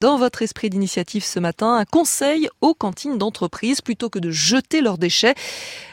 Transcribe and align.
Dans 0.00 0.16
votre 0.16 0.40
esprit 0.40 0.70
d'initiative 0.70 1.22
ce 1.26 1.38
matin, 1.38 1.74
un 1.74 1.84
conseil 1.84 2.48
aux 2.62 2.72
cantines 2.72 3.18
d'entreprise 3.18 3.82
plutôt 3.82 4.08
que 4.08 4.18
de 4.18 4.30
jeter 4.30 4.80
leurs 4.80 4.96
déchets, 4.96 5.34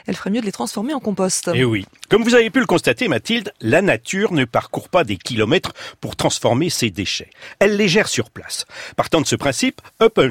elle 0.08 0.16
ferait 0.16 0.30
mieux 0.30 0.40
de 0.40 0.46
les 0.46 0.52
transformer 0.52 0.94
en 0.94 1.00
compost. 1.00 1.48
Et 1.48 1.58
eh 1.58 1.64
oui. 1.64 1.86
Comme 2.08 2.24
vous 2.24 2.34
avez 2.34 2.48
pu 2.48 2.60
le 2.60 2.66
constater, 2.66 3.08
Mathilde, 3.08 3.52
la 3.60 3.82
nature 3.82 4.32
ne 4.32 4.46
parcourt 4.46 4.88
pas 4.88 5.04
des 5.04 5.18
kilomètres 5.18 5.74
pour 6.00 6.16
transformer 6.16 6.70
ses 6.70 6.90
déchets. 6.90 7.28
Elle 7.58 7.76
les 7.76 7.88
gère 7.88 8.08
sur 8.08 8.30
place. 8.30 8.64
Partant 8.96 9.20
de 9.20 9.26
ce 9.26 9.36
principe, 9.36 9.82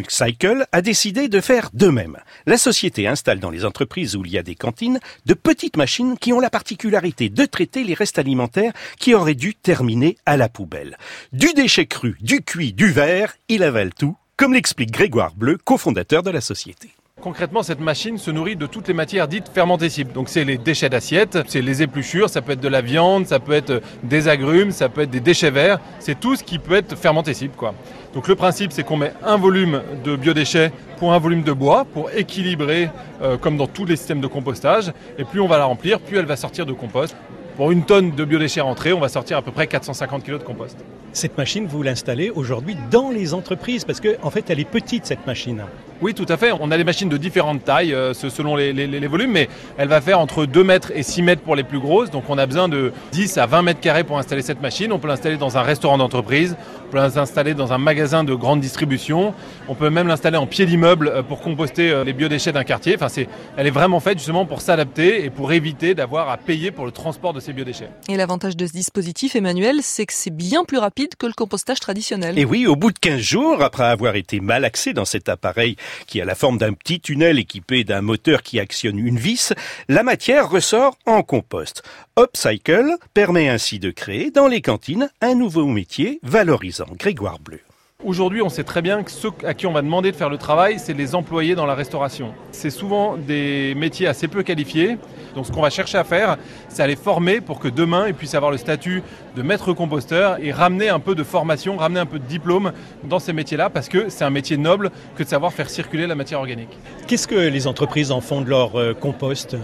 Cycle 0.09 0.65
a 0.71 0.81
décidé 0.81 1.27
de 1.27 1.39
faire 1.39 1.69
de 1.73 1.89
même. 1.89 2.17
La 2.47 2.57
société 2.57 3.07
installe 3.07 3.39
dans 3.39 3.51
les 3.51 3.65
entreprises 3.65 4.15
où 4.15 4.25
il 4.25 4.31
y 4.31 4.39
a 4.39 4.43
des 4.43 4.55
cantines 4.55 4.99
de 5.27 5.35
petites 5.35 5.77
machines 5.77 6.17
qui 6.17 6.33
ont 6.33 6.39
la 6.39 6.49
particularité 6.49 7.29
de 7.29 7.45
traiter 7.45 7.83
les 7.83 7.93
restes 7.93 8.17
alimentaires 8.17 8.73
qui 8.99 9.13
auraient 9.13 9.35
dû 9.35 9.53
terminer 9.53 10.17
à 10.25 10.37
la 10.37 10.49
poubelle. 10.49 10.97
Du 11.33 11.53
déchet 11.53 11.85
cru, 11.85 12.17
du 12.21 12.41
cuit, 12.41 12.73
du 12.73 12.91
verre, 12.91 13.35
il 13.47 13.61
avale 13.61 13.93
tout, 13.93 14.17
comme 14.37 14.53
l'explique 14.53 14.91
Grégoire 14.91 15.35
Bleu, 15.35 15.59
cofondateur 15.63 16.23
de 16.23 16.31
la 16.31 16.41
société. 16.41 16.96
Concrètement, 17.19 17.63
cette 17.63 17.79
machine 17.79 18.19
se 18.19 18.29
nourrit 18.29 18.55
de 18.55 18.67
toutes 18.67 18.87
les 18.87 18.93
matières 18.93 19.27
dites 19.27 19.49
fermentescibles. 19.51 20.13
Donc 20.13 20.29
c'est 20.29 20.43
les 20.43 20.59
déchets 20.59 20.87
d'assiette, 20.87 21.39
c'est 21.47 21.63
les 21.63 21.81
épluchures, 21.81 22.29
ça 22.29 22.43
peut 22.43 22.51
être 22.51 22.61
de 22.61 22.67
la 22.67 22.81
viande, 22.81 23.25
ça 23.25 23.39
peut 23.39 23.53
être 23.53 23.81
des 24.03 24.27
agrumes, 24.27 24.69
ça 24.69 24.87
peut 24.87 25.01
être 25.01 25.09
des 25.09 25.19
déchets 25.19 25.49
verts. 25.49 25.79
C'est 25.97 26.19
tout 26.19 26.35
ce 26.35 26.43
qui 26.43 26.59
peut 26.59 26.75
être 26.75 26.95
fermentescible. 26.95 27.55
Quoi. 27.57 27.73
Donc 28.13 28.27
le 28.27 28.35
principe, 28.35 28.71
c'est 28.71 28.83
qu'on 28.83 28.97
met 28.97 29.13
un 29.23 29.35
volume 29.35 29.81
de 30.03 30.15
biodéchets 30.15 30.71
pour 30.97 31.11
un 31.11 31.17
volume 31.17 31.41
de 31.41 31.51
bois, 31.51 31.85
pour 31.91 32.11
équilibrer, 32.11 32.91
euh, 33.23 33.35
comme 33.35 33.57
dans 33.57 33.67
tous 33.67 33.85
les 33.85 33.95
systèmes 33.95 34.21
de 34.21 34.27
compostage. 34.27 34.93
Et 35.17 35.23
plus 35.23 35.41
on 35.41 35.47
va 35.47 35.57
la 35.57 35.65
remplir, 35.65 35.99
plus 35.99 36.17
elle 36.17 36.25
va 36.27 36.35
sortir 36.35 36.67
de 36.67 36.73
compost. 36.73 37.15
Pour 37.55 37.71
une 37.71 37.83
tonne 37.83 38.11
de 38.11 38.25
biodéchets 38.25 38.61
rentrés, 38.61 38.93
on 38.93 38.99
va 38.99 39.09
sortir 39.09 39.37
à 39.37 39.41
peu 39.41 39.51
près 39.51 39.65
450 39.65 40.23
kg 40.23 40.33
de 40.33 40.43
compost. 40.43 40.77
Cette 41.13 41.35
machine, 41.35 41.65
vous 41.65 41.81
l'installez 41.81 42.29
aujourd'hui 42.29 42.77
dans 42.91 43.09
les 43.09 43.33
entreprises 43.33 43.85
parce 43.85 43.99
qu'en 43.99 44.09
en 44.21 44.29
fait, 44.29 44.51
elle 44.51 44.59
est 44.59 44.69
petite 44.69 45.07
cette 45.07 45.25
machine. 45.25 45.63
Oui, 46.01 46.13
tout 46.13 46.25
à 46.29 46.37
fait. 46.37 46.51
On 46.59 46.69
a 46.69 46.77
des 46.77 46.83
machines 46.83 47.09
de 47.09 47.17
différentes 47.17 47.63
tailles 47.63 47.93
euh, 47.93 48.13
selon 48.13 48.55
les, 48.55 49.07
volumes, 49.07 49.31
mais 49.31 49.49
elle 49.77 49.87
va 49.87 49.99
faire 49.99 50.19
entre 50.19 50.45
2 50.45 50.63
mètres 50.63 50.91
et 50.93 51.01
6 51.01 51.23
mètres 51.23 51.41
pour 51.41 51.55
les 51.55 51.63
plus 51.63 51.79
grosses. 51.79 52.11
Donc 52.11 52.25
on 52.29 52.37
a 52.37 52.45
besoin 52.45 52.67
de 52.67 52.93
10 53.13 53.37
à 53.37 53.45
20 53.47 53.61
mètres 53.63 53.79
carrés 53.79 54.03
pour 54.03 54.17
installer 54.19 54.41
cette 54.41 54.61
machine. 54.61 54.91
On 54.91 54.99
peut 54.99 55.07
l'installer 55.07 55.37
dans 55.37 55.57
un 55.57 55.61
restaurant 55.63 55.97
d'entreprise, 55.97 56.55
on 56.87 56.91
peut 56.91 56.97
l'installer 56.97 57.53
dans 57.53 57.73
un 57.73 57.77
magasin 57.77 58.23
de 58.23 58.33
grande 58.35 58.59
distribution, 58.59 59.33
on 59.67 59.75
peut 59.75 59.89
même 59.89 60.07
l'installer 60.07 60.37
en 60.37 60.45
pied 60.45 60.65
d'immeuble 60.65 61.07
euh, 61.07 61.23
pour 61.23 61.41
composter 61.41 61.89
euh, 61.89 62.03
les 62.03 62.13
biodéchets 62.13 62.51
d'un 62.51 62.63
quartier. 62.63 62.95
Enfin, 62.95 63.09
c'est, 63.09 63.27
elle 63.55 63.65
est 63.65 63.71
vraiment 63.71 63.99
faite 63.99 64.19
justement 64.19 64.45
pour 64.45 64.61
s'adapter 64.61 65.25
et 65.25 65.29
pour 65.29 65.51
éviter 65.51 65.95
d'avoir 65.95 66.29
à 66.29 66.37
payer 66.37 66.71
pour 66.71 66.85
le 66.85 66.91
transport 66.91 67.33
de 67.33 67.39
ces 67.39 67.53
biodéchets. 67.53 67.89
Et 68.07 68.17
l'avantage 68.17 68.55
de 68.55 68.67
ce 68.67 68.71
dispositif, 68.71 69.35
Emmanuel, 69.35 69.79
c'est 69.81 70.05
que 70.05 70.13
c'est 70.13 70.35
bien 70.35 70.63
plus 70.63 70.77
rapide 70.77 71.15
que 71.17 71.25
le 71.25 71.33
compostage 71.33 71.79
traditionnel. 71.79 72.37
Et 72.37 72.45
oui, 72.45 72.67
au 72.67 72.75
bout 72.75 72.91
de 72.91 72.99
15 72.99 73.19
jours, 73.19 73.63
après 73.63 73.85
avoir 73.85 74.15
été 74.15 74.39
malaxé 74.39 74.93
dans 74.93 75.05
cet 75.05 75.29
appareil 75.29 75.75
qui 76.07 76.21
a 76.21 76.25
la 76.25 76.35
forme 76.35 76.57
d'un 76.57 76.73
petit 76.73 76.99
tunnel 76.99 77.39
équipé 77.39 77.83
d'un 77.83 78.01
moteur 78.01 78.43
qui 78.43 78.59
actionne 78.59 78.99
une 78.99 79.19
vis, 79.19 79.53
la 79.87 80.03
matière 80.03 80.49
ressort 80.49 80.97
en 81.05 81.23
compost. 81.23 81.83
Upcycle 82.17 82.95
permet 83.13 83.49
ainsi 83.49 83.79
de 83.79 83.91
créer 83.91 84.31
dans 84.31 84.47
les 84.47 84.61
cantines 84.61 85.09
un 85.21 85.35
nouveau 85.35 85.65
métier 85.65 86.19
valorisant. 86.23 86.87
Grégoire 86.97 87.39
Bleu. 87.39 87.66
Aujourd'hui, 88.05 88.43
on 88.43 88.49
sait 88.49 88.63
très 88.63 88.83
bien 88.83 89.01
que 89.01 89.09
ceux 89.09 89.31
à 89.43 89.55
qui 89.55 89.65
on 89.65 89.73
va 89.73 89.81
demander 89.81 90.11
de 90.11 90.15
faire 90.15 90.29
le 90.29 90.37
travail, 90.37 90.77
c'est 90.77 90.93
les 90.93 91.15
employés 91.15 91.55
dans 91.55 91.65
la 91.65 91.73
restauration. 91.73 92.35
C'est 92.51 92.69
souvent 92.69 93.17
des 93.17 93.73
métiers 93.75 94.05
assez 94.05 94.27
peu 94.27 94.43
qualifiés. 94.43 94.99
Donc 95.33 95.47
ce 95.47 95.51
qu'on 95.51 95.63
va 95.63 95.71
chercher 95.71 95.97
à 95.97 96.03
faire, 96.03 96.37
c'est 96.69 96.83
à 96.83 96.85
les 96.85 96.95
former 96.95 97.41
pour 97.41 97.57
que 97.57 97.67
demain, 97.67 98.07
ils 98.07 98.13
puissent 98.13 98.35
avoir 98.35 98.51
le 98.51 98.57
statut 98.57 99.01
de 99.35 99.41
maître 99.41 99.73
composteur 99.73 100.37
et 100.39 100.51
ramener 100.51 100.89
un 100.89 100.99
peu 100.99 101.15
de 101.15 101.23
formation, 101.23 101.75
ramener 101.75 101.99
un 101.99 102.05
peu 102.05 102.19
de 102.19 102.25
diplôme 102.25 102.71
dans 103.03 103.17
ces 103.17 103.33
métiers-là, 103.33 103.71
parce 103.71 103.89
que 103.89 104.09
c'est 104.09 104.23
un 104.23 104.29
métier 104.29 104.57
noble 104.57 104.91
que 105.15 105.23
de 105.23 105.27
savoir 105.27 105.51
faire 105.51 105.67
circuler 105.67 106.05
la 106.05 106.13
matière 106.13 106.39
organique. 106.39 106.77
Qu'est-ce 107.07 107.27
que 107.27 107.35
les 107.35 107.65
entreprises 107.65 108.11
en 108.11 108.21
font 108.21 108.41
de 108.41 108.49
leur 108.49 108.79
euh, 108.79 108.93
compost? 108.93 109.57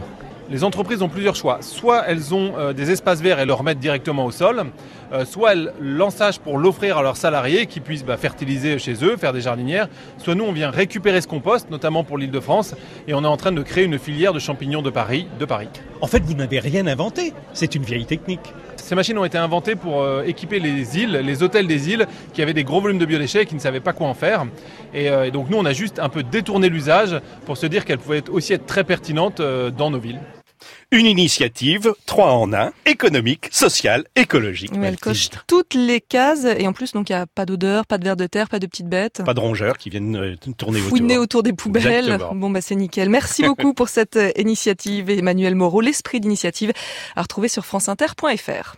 Les 0.50 0.64
entreprises 0.64 1.02
ont 1.02 1.10
plusieurs 1.10 1.36
choix. 1.36 1.60
Soit 1.62 2.04
elles 2.08 2.34
ont 2.34 2.54
euh, 2.58 2.74
des 2.74 2.92
espaces 2.92 3.22
verts 3.22 3.40
et 3.40 3.46
le 3.46 3.54
remettent 3.54 3.80
directement 3.80 4.26
au 4.26 4.32
sol, 4.32 4.66
euh, 5.12 5.26
soit 5.26 5.54
elles 5.54 5.74
l'ensagent 5.80 6.40
pour 6.40 6.58
l'offrir 6.58 6.98
à 6.98 7.02
leurs 7.02 7.18
salariés 7.18 7.66
qui 7.66 7.80
puissent 7.80 8.06
bah, 8.06 8.18
fertiliser 8.18 8.80
chez 8.80 9.04
eux, 9.04 9.18
faire 9.18 9.34
des 9.34 9.42
jardinières, 9.42 9.88
soit 10.18 10.36
nous 10.36 10.46
on 10.46 10.52
vient 10.52 10.70
récupérer 10.70 11.22
ce 11.22 11.28
compost, 11.28 11.70
notamment 11.70 12.04
pour 12.04 12.18
l'île 12.18 12.32
de 12.32 12.40
France, 12.40 12.76
et 13.08 13.14
on 13.14 13.24
est 13.24 13.28
en 13.28 13.38
train 13.38 13.52
de 13.52 13.62
créer 13.62 13.86
une 13.86 14.00
filière 14.00 14.34
de 14.34 14.40
champignons 14.40 14.82
de 14.82 14.90
Paris. 14.90 15.28
De 15.40 15.46
Paris. 15.46 15.70
En 16.02 16.08
fait, 16.08 16.24
vous 16.24 16.34
n'avez 16.34 16.60
rien 16.60 16.88
inventé, 16.88 17.34
c'est 17.54 17.76
une 17.76 17.84
vieille 17.84 18.06
technique. 18.06 18.54
Ces 18.84 18.96
machines 18.96 19.18
ont 19.18 19.24
été 19.24 19.38
inventées 19.38 19.76
pour 19.76 20.02
euh, 20.02 20.24
équiper 20.24 20.60
les 20.60 21.00
îles, 21.00 21.14
les 21.14 21.42
hôtels 21.42 21.68
des 21.68 21.90
îles, 21.90 22.06
qui 22.34 22.42
avaient 22.42 22.54
des 22.54 22.66
gros 22.66 22.82
volumes 22.82 22.98
de 22.98 23.06
biodéchets 23.06 23.44
et 23.44 23.46
qui 23.46 23.56
ne 23.56 23.60
savaient 23.60 23.80
pas 23.80 23.94
quoi 23.94 24.08
en 24.08 24.14
faire. 24.14 24.46
Et, 24.94 25.06
et 25.06 25.32
donc 25.32 25.50
nous, 25.50 25.58
on 25.58 25.66
a 25.66 25.74
juste 25.74 26.00
un 26.00 26.10
peu 26.10 26.22
détourné 26.22 26.68
l'usage 26.70 27.20
pour 27.46 27.56
se 27.58 27.66
dire 27.66 27.86
qu'elles 27.86 27.98
pouvaient 27.98 28.30
aussi 28.30 28.54
être 28.54 28.66
très 28.66 28.84
pertinentes 28.84 29.42
dans 29.42 29.90
nos 29.90 30.00
villes. 30.00 30.20
Une 30.92 31.08
initiative, 31.08 31.94
trois 32.06 32.34
en 32.34 32.54
un, 32.54 32.72
économique, 32.86 33.48
sociale, 33.52 34.06
écologique. 34.16 34.72
elle 34.82 35.00
coche 35.00 35.30
toutes 35.48 35.74
les 35.74 36.00
cases 36.00 36.46
et 36.46 36.68
en 36.68 36.74
plus 36.74 36.92
donc 36.92 37.10
il 37.10 37.14
n'y 37.14 37.20
a 37.20 37.26
pas 37.26 37.46
d'odeur, 37.46 37.88
pas 37.88 37.98
de 37.98 38.04
verre 38.04 38.16
de 38.16 38.28
terre, 38.28 38.48
pas 38.48 38.60
de 38.60 38.68
petites 38.68 38.88
bêtes. 38.88 39.24
Pas 39.26 39.34
de 39.34 39.40
rongeurs 39.40 39.78
qui 39.78 39.90
viennent 39.90 40.16
euh, 40.16 40.36
tourner 40.56 40.80
Fouiner 40.80 41.18
autour. 41.18 41.24
autour 41.24 41.44
des 41.44 41.54
poubelles. 41.54 42.20
Bon 42.34 42.50
bah 42.52 42.62
c'est 42.62 42.76
nickel. 42.76 43.10
Merci 43.10 43.44
beaucoup 43.48 43.74
pour 43.74 43.90
cette 43.90 44.18
euh, 44.18 44.32
initiative 44.38 45.10
Emmanuel 45.10 45.56
Moreau, 45.56 45.82
l'esprit 45.82 46.20
d'initiative 46.20 46.72
à 47.16 47.24
retrouver 47.24 47.48
sur 47.48 47.66
franceinter.fr. 47.66 48.72